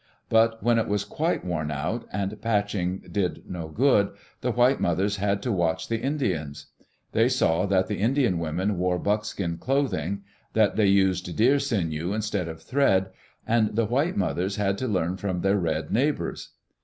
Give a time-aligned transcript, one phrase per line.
[0.29, 4.09] But when it was quite worn out, and patching did no good,
[4.41, 6.65] the white mothers had to watch the Indians.
[7.11, 12.47] They saw that the Indian women wore buckskin clothing; that they used deer sinew instead
[12.47, 13.11] of thread.
[13.45, 16.53] And the white mothers had to learn from their red neighbors.